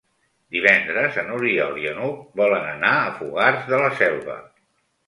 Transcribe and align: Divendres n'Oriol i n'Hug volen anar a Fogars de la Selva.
Divendres 0.55 1.19
n'Oriol 1.27 1.77
i 1.83 1.87
n'Hug 1.99 2.27
volen 2.43 2.67
anar 2.73 2.97
a 3.05 3.17
Fogars 3.21 3.65
de 3.73 3.85
la 3.87 3.97
Selva. 4.03 4.43